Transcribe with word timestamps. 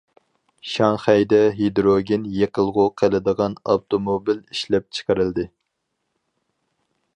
شاڭخەيدە 0.69 1.41
ھىدروگېن 1.59 2.23
يېقىلغۇ 2.37 2.87
قىلىدىغان 3.01 3.59
ئاپتوموبىل 3.75 4.43
ئىشلەپ 4.57 4.89
چىقىرىلدى. 5.01 5.49